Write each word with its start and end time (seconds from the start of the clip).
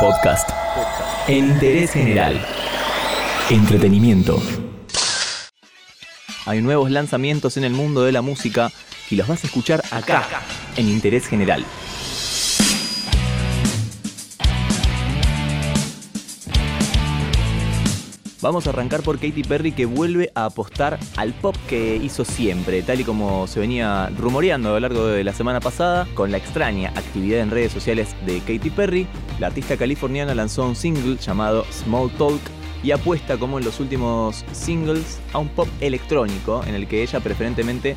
Podcast. 0.00 0.50
En 1.26 1.46
interés 1.46 1.92
general. 1.92 2.38
Entretenimiento. 3.48 4.42
Hay 6.44 6.60
nuevos 6.60 6.90
lanzamientos 6.90 7.56
en 7.56 7.64
el 7.64 7.72
mundo 7.72 8.04
de 8.04 8.12
la 8.12 8.20
música 8.20 8.70
y 9.10 9.16
los 9.16 9.26
vas 9.26 9.42
a 9.42 9.46
escuchar 9.46 9.82
acá, 9.90 10.24
en 10.76 10.88
Interés 10.88 11.26
General. 11.26 11.64
Vamos 18.42 18.66
a 18.66 18.70
arrancar 18.70 19.02
por 19.02 19.18
Katy 19.18 19.44
Perry 19.44 19.72
que 19.72 19.86
vuelve 19.86 20.30
a 20.34 20.44
apostar 20.44 20.98
al 21.16 21.32
pop 21.32 21.56
que 21.68 21.96
hizo 21.96 22.24
siempre, 22.24 22.82
tal 22.82 23.00
y 23.00 23.04
como 23.04 23.46
se 23.46 23.60
venía 23.60 24.10
rumoreando 24.18 24.68
a 24.68 24.72
lo 24.72 24.80
largo 24.80 25.06
de 25.06 25.24
la 25.24 25.32
semana 25.32 25.60
pasada, 25.60 26.06
con 26.12 26.30
la 26.30 26.36
extraña 26.36 26.90
actividad 26.90 27.40
en 27.40 27.50
redes 27.50 27.72
sociales 27.72 28.14
de 28.26 28.40
Katy 28.40 28.68
Perry. 28.70 29.06
La 29.38 29.46
artista 29.46 29.78
californiana 29.78 30.34
lanzó 30.34 30.66
un 30.66 30.76
single 30.76 31.16
llamado 31.16 31.64
Small 31.72 32.10
Talk 32.18 32.40
y 32.82 32.90
apuesta 32.90 33.38
como 33.38 33.58
en 33.58 33.64
los 33.64 33.80
últimos 33.80 34.44
singles 34.52 35.18
a 35.32 35.38
un 35.38 35.48
pop 35.48 35.68
electrónico 35.80 36.62
en 36.66 36.74
el 36.74 36.86
que 36.86 37.02
ella 37.02 37.20
preferentemente 37.20 37.96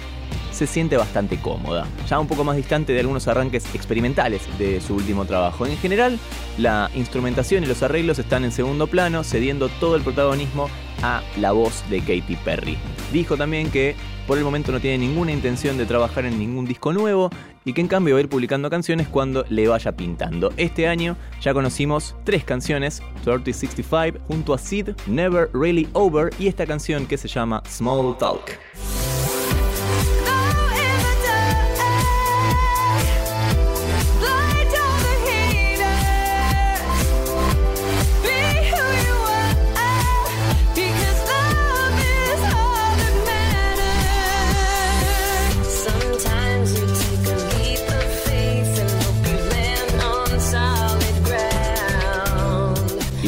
se 0.60 0.68
siente 0.68 0.98
bastante 0.98 1.40
cómoda, 1.40 1.88
ya 2.10 2.20
un 2.20 2.28
poco 2.28 2.44
más 2.44 2.58
distante 2.58 2.92
de 2.92 3.00
algunos 3.00 3.30
arranques 3.30 3.64
experimentales 3.74 4.42
de 4.58 4.82
su 4.82 4.94
último 4.94 5.24
trabajo. 5.24 5.66
En 5.66 5.78
general, 5.78 6.20
la 6.58 6.92
instrumentación 6.96 7.64
y 7.64 7.68
los 7.68 7.82
arreglos 7.82 8.20
están 8.20 8.44
en 8.44 8.52
segundo 8.52 8.88
plano, 8.88 9.24
cediendo 9.24 9.70
todo 9.70 9.96
el 9.96 10.02
protagonismo 10.02 10.70
a 11.02 11.22
la 11.38 11.54
voz 11.54 11.90
de 11.90 12.02
Katy 12.02 12.36
Perry. 12.44 12.78
Dijo 13.14 13.38
también 13.38 13.72
que 13.72 13.96
por 14.28 14.38
el 14.38 14.44
momento 14.44 14.74
no 14.74 14.82
tiene 14.82 14.98
ninguna 14.98 15.32
intención 15.32 15.78
de 15.78 15.86
trabajar 15.86 16.26
en 16.26 16.38
ningún 16.38 16.66
disco 16.66 16.92
nuevo 16.92 17.30
y 17.64 17.72
que 17.72 17.80
en 17.80 17.88
cambio 17.88 18.16
va 18.16 18.20
a 18.20 18.22
ir 18.22 18.28
publicando 18.28 18.70
canciones 18.70 19.08
cuando 19.08 19.46
le 19.48 19.66
vaya 19.70 19.94
pintando. 19.94 20.52
Este 20.58 20.90
año 20.90 21.16
ya 21.40 21.54
conocimos 21.54 22.18
tres 22.26 22.44
canciones, 22.44 23.02
3065 23.24 24.26
junto 24.28 24.54
a 24.54 24.58
Sid, 24.58 24.90
Never 25.08 25.50
Really 25.54 25.88
Over 25.94 26.34
y 26.38 26.50
esta 26.50 26.66
canción 26.66 27.06
que 27.06 27.18
se 27.18 27.30
llama 27.30 27.64
Small 27.66 28.18
Talk. 28.18 28.60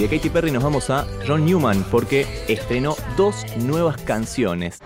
De 0.01 0.09
Katy 0.09 0.31
Perry 0.31 0.49
nos 0.49 0.63
vamos 0.63 0.89
a 0.89 1.05
John 1.27 1.45
Newman 1.45 1.85
porque 1.91 2.25
estrenó 2.47 2.95
dos 3.17 3.45
nuevas 3.57 4.01
canciones. 4.01 4.79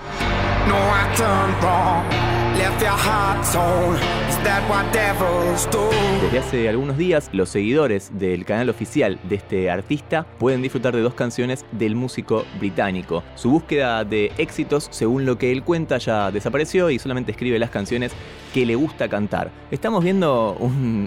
Desde 6.22 6.38
hace 6.38 6.70
algunos 6.70 6.98
días, 7.00 7.32
los 7.34 7.50
seguidores 7.50 8.12
del 8.14 8.46
canal 8.46 8.70
oficial 8.70 9.18
de 9.24 9.38
este 9.38 9.72
artista 9.72 10.28
pueden 10.38 10.62
disfrutar 10.62 10.96
de 10.96 11.02
dos 11.02 11.16
canciones 11.16 11.66
del 11.72 11.96
músico 11.96 12.46
británico. 12.60 13.24
Su 13.34 13.50
búsqueda 13.50 14.04
de 14.04 14.32
éxitos, 14.38 14.88
según 14.92 15.26
lo 15.26 15.40
que 15.40 15.52
él 15.52 15.64
cuenta, 15.64 15.98
ya 15.98 16.30
desapareció 16.32 16.92
y 16.92 17.00
solamente 17.00 17.32
escribe 17.32 17.58
las 17.58 17.72
canciones 17.72 18.12
que 18.54 18.68
le 18.68 18.76
gusta 18.76 19.10
cantar. 19.10 19.50
Estamos 19.72 20.04
viendo 20.04 20.56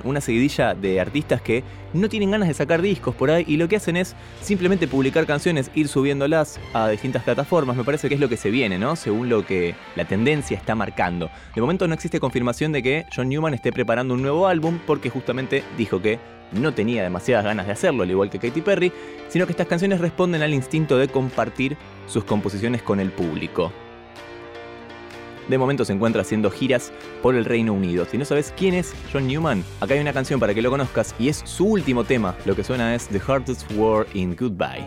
una 0.02 0.20
seguidilla 0.20 0.74
de 0.74 1.00
artistas 1.00 1.40
que 1.40 1.62
no 1.94 2.08
tienen 2.10 2.30
ganas 2.30 2.48
de 2.48 2.54
sacar 2.54 2.82
discos 2.82 3.14
por 3.14 3.30
ahí 3.30 3.44
y 3.46 3.56
lo 3.56 3.66
que 3.68 3.76
hacen 3.76 3.96
es 3.96 4.14
simplemente 4.42 4.86
publicar 4.86 5.24
canciones, 5.24 5.70
ir 5.74 5.88
subiéndolas 5.88 6.60
a 6.74 6.88
distintas 6.88 7.22
plataformas. 7.22 7.76
Me 7.76 7.84
parece 7.84 8.08
que 8.08 8.14
es 8.16 8.20
lo 8.20 8.28
que 8.28 8.36
se 8.36 8.50
viene, 8.50 8.78
¿no? 8.78 8.96
Según 8.96 9.30
lo 9.30 9.46
que 9.46 9.74
la 9.96 10.04
tendencia 10.04 10.56
está 10.56 10.74
marcando. 10.74 11.30
De 11.54 11.60
momento 11.62 11.88
no 11.88 11.94
existe 11.94 12.20
confirmación 12.20 12.72
de 12.72 12.82
que 12.82 13.06
John 13.14 13.27
Newman 13.28 13.54
esté 13.54 13.72
preparando 13.72 14.14
un 14.14 14.22
nuevo 14.22 14.46
álbum 14.46 14.78
porque 14.86 15.10
justamente 15.10 15.64
dijo 15.76 16.00
que 16.00 16.18
no 16.52 16.72
tenía 16.72 17.02
demasiadas 17.02 17.44
ganas 17.44 17.66
de 17.66 17.72
hacerlo, 17.72 18.02
al 18.02 18.10
igual 18.10 18.30
que 18.30 18.38
Katy 18.38 18.62
Perry, 18.62 18.92
sino 19.28 19.46
que 19.46 19.52
estas 19.52 19.66
canciones 19.66 20.00
responden 20.00 20.42
al 20.42 20.54
instinto 20.54 20.96
de 20.98 21.08
compartir 21.08 21.76
sus 22.06 22.24
composiciones 22.24 22.82
con 22.82 23.00
el 23.00 23.10
público. 23.10 23.72
De 25.48 25.56
momento 25.56 25.84
se 25.84 25.94
encuentra 25.94 26.22
haciendo 26.22 26.50
giras 26.50 26.92
por 27.22 27.34
el 27.34 27.46
Reino 27.46 27.72
Unido. 27.72 28.04
Si 28.04 28.18
no 28.18 28.24
sabes 28.26 28.52
quién 28.56 28.74
es 28.74 28.94
John 29.12 29.26
Newman, 29.26 29.64
acá 29.80 29.94
hay 29.94 30.00
una 30.00 30.12
canción 30.12 30.38
para 30.38 30.52
que 30.52 30.60
lo 30.60 30.70
conozcas 30.70 31.14
y 31.18 31.28
es 31.28 31.42
su 31.44 31.66
último 31.66 32.04
tema. 32.04 32.36
Lo 32.44 32.54
que 32.54 32.64
suena 32.64 32.94
es 32.94 33.08
The 33.08 33.20
Hardest 33.26 33.70
Word 33.72 34.08
in 34.12 34.36
Goodbye. 34.36 34.86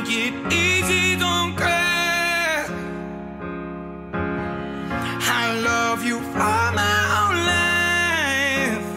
Make 0.00 0.10
it 0.10 0.52
easy, 0.52 1.16
don't 1.16 1.56
cry. 1.56 2.64
I 4.12 5.60
love 5.60 6.04
you 6.04 6.20
for 6.32 6.62
my 6.80 6.98
whole 7.12 7.40
life. 7.54 8.88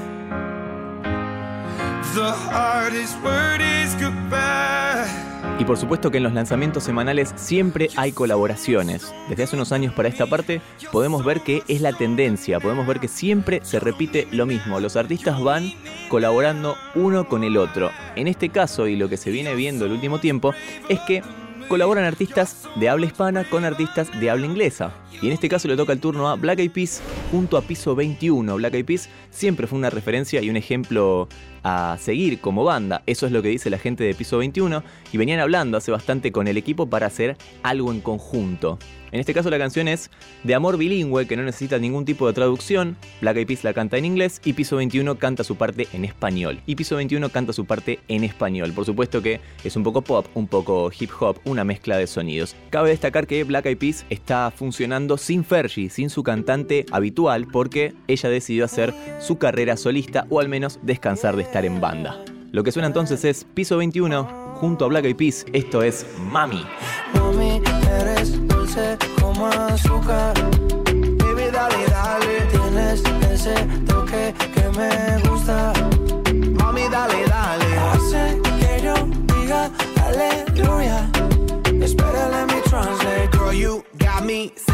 The 2.13 2.31
hardest 2.31 3.19
word 3.21 3.61
is 3.61 3.95
goodbye. 3.95 5.30
Y 5.61 5.63
por 5.63 5.77
supuesto 5.77 6.09
que 6.09 6.17
en 6.17 6.23
los 6.23 6.33
lanzamientos 6.33 6.83
semanales 6.83 7.35
siempre 7.35 7.89
hay 7.95 8.13
colaboraciones. 8.13 9.13
Desde 9.29 9.43
hace 9.43 9.55
unos 9.55 9.71
años 9.71 9.93
para 9.93 10.09
esta 10.09 10.25
parte 10.25 10.59
podemos 10.91 11.23
ver 11.23 11.41
que 11.41 11.61
es 11.67 11.81
la 11.81 11.93
tendencia, 11.93 12.59
podemos 12.59 12.87
ver 12.87 12.99
que 12.99 13.07
siempre 13.07 13.59
se 13.61 13.79
repite 13.79 14.27
lo 14.31 14.47
mismo. 14.47 14.79
Los 14.79 14.95
artistas 14.95 15.39
van 15.39 15.71
colaborando 16.09 16.77
uno 16.95 17.27
con 17.27 17.43
el 17.43 17.57
otro. 17.57 17.91
En 18.15 18.27
este 18.27 18.49
caso, 18.49 18.87
y 18.87 18.95
lo 18.95 19.07
que 19.07 19.17
se 19.17 19.29
viene 19.29 19.53
viendo 19.53 19.85
el 19.85 19.91
último 19.91 20.19
tiempo, 20.19 20.55
es 20.89 20.99
que 21.01 21.21
colaboran 21.67 22.05
artistas 22.05 22.67
de 22.77 22.89
habla 22.89 23.05
hispana 23.05 23.47
con 23.47 23.63
artistas 23.63 24.09
de 24.19 24.31
habla 24.31 24.47
inglesa. 24.47 24.91
Y 25.21 25.27
en 25.27 25.33
este 25.33 25.49
caso 25.49 25.67
le 25.67 25.77
toca 25.77 25.93
el 25.93 25.99
turno 25.99 26.29
a 26.29 26.35
Black 26.35 26.59
Eyed 26.59 26.71
Peas 26.71 27.01
junto 27.31 27.57
a 27.57 27.61
Piso 27.61 27.95
21. 27.95 28.55
Black 28.55 28.73
Eyed 28.73 28.85
Peas 28.85 29.09
siempre 29.29 29.67
fue 29.67 29.77
una 29.77 29.89
referencia 29.89 30.41
y 30.41 30.49
un 30.49 30.57
ejemplo 30.57 31.27
a 31.63 31.97
seguir 31.99 32.39
como 32.39 32.63
banda. 32.63 33.03
Eso 33.05 33.25
es 33.25 33.31
lo 33.31 33.41
que 33.41 33.49
dice 33.49 33.69
la 33.69 33.77
gente 33.77 34.03
de 34.03 34.15
Piso 34.15 34.37
21 34.37 34.83
y 35.11 35.17
venían 35.17 35.39
hablando 35.39 35.77
hace 35.77 35.91
bastante 35.91 36.31
con 36.31 36.47
el 36.47 36.57
equipo 36.57 36.89
para 36.89 37.07
hacer 37.07 37.37
algo 37.63 37.91
en 37.91 38.01
conjunto. 38.01 38.79
En 39.11 39.19
este 39.19 39.33
caso 39.33 39.49
la 39.49 39.57
canción 39.57 39.89
es 39.89 40.09
de 40.43 40.55
amor 40.55 40.77
bilingüe 40.77 41.27
que 41.27 41.35
no 41.35 41.43
necesita 41.43 41.77
ningún 41.77 42.05
tipo 42.05 42.27
de 42.27 42.33
traducción. 42.33 42.95
Black 43.19 43.37
Eyed 43.37 43.47
Peas 43.47 43.63
la 43.65 43.73
canta 43.73 43.97
en 43.97 44.05
inglés 44.05 44.39
y 44.45 44.53
Piso 44.53 44.77
21 44.77 45.17
canta 45.17 45.43
su 45.43 45.57
parte 45.57 45.87
en 45.91 46.05
español. 46.05 46.61
Y 46.65 46.75
Piso 46.75 46.95
21 46.95 47.29
canta 47.29 47.51
su 47.51 47.65
parte 47.65 47.99
en 48.07 48.23
español. 48.23 48.71
Por 48.71 48.85
supuesto 48.85 49.21
que 49.21 49.41
es 49.65 49.75
un 49.75 49.83
poco 49.83 50.01
pop, 50.01 50.27
un 50.33 50.47
poco 50.47 50.89
hip 50.97 51.11
hop, 51.19 51.39
una 51.43 51.65
mezcla 51.65 51.97
de 51.97 52.07
sonidos. 52.07 52.55
Cabe 52.69 52.91
destacar 52.91 53.27
que 53.27 53.43
Black 53.43 53.65
Eyed 53.65 53.77
Peas 53.77 54.05
está 54.09 54.49
funcionando 54.49 55.00
sin 55.17 55.43
Fergie, 55.43 55.89
sin 55.89 56.09
su 56.09 56.23
cantante 56.23 56.85
habitual, 56.91 57.47
porque 57.47 57.93
ella 58.07 58.29
decidió 58.29 58.65
hacer 58.65 58.93
su 59.19 59.37
carrera 59.37 59.77
solista 59.77 60.25
o 60.29 60.39
al 60.39 60.49
menos 60.49 60.79
descansar 60.81 61.35
de 61.35 61.43
estar 61.43 61.65
en 61.65 61.81
banda. 61.81 62.23
Lo 62.51 62.63
que 62.63 62.71
suena 62.71 62.87
entonces 62.87 63.23
es 63.25 63.45
Piso 63.45 63.77
21 63.77 64.55
junto 64.55 64.85
a 64.85 64.87
Black 64.89 65.05
Eyed 65.05 65.15
Peas. 65.15 65.45
Esto 65.53 65.83
es 65.83 66.05
Mami. 66.31 66.65
Mami, 67.13 67.61
eres 68.01 68.47
dulce 68.47 68.97
como 69.19 69.47
azúcar. 69.47 70.33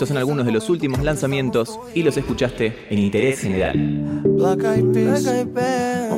Estos 0.00 0.08
son 0.08 0.16
algunos 0.16 0.46
de 0.46 0.52
los 0.52 0.70
últimos 0.70 1.02
lanzamientos 1.02 1.78
y 1.94 2.02
los 2.02 2.16
escuchaste 2.16 2.86
en 2.88 2.98
Interés 2.98 3.40
General. 3.40 3.76
Black 4.24 4.64
Eyed 4.64 4.92
Peas, 4.94 5.24
Black 5.24 5.36
Eyed 5.36 5.48
Peas, 5.48 6.10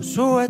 su 0.00 0.40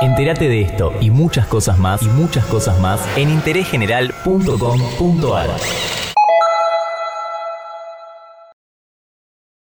Entérate 0.00 0.48
de 0.48 0.62
esto 0.62 0.94
y 0.98 1.10
muchas 1.10 1.46
cosas 1.46 1.78
más 1.78 2.02
y 2.02 2.08
muchas 2.08 2.46
cosas 2.46 2.80
más 2.80 3.06
en 3.18 3.28
interésgeneral.com.ar. 3.28 5.50